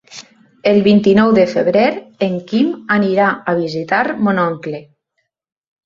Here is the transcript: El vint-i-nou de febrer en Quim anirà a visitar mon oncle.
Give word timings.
El 0.71 0.79
vint-i-nou 0.87 1.33
de 1.39 1.43
febrer 1.51 1.85
en 2.29 2.41
Quim 2.53 2.73
anirà 2.99 3.31
a 3.33 3.57
visitar 3.63 4.05
mon 4.27 4.45
oncle. 4.49 4.85